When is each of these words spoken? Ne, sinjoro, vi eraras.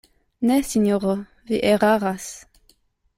Ne, 0.51 0.55
sinjoro, 0.69 1.11
vi 1.51 1.59
eraras. 1.75 2.27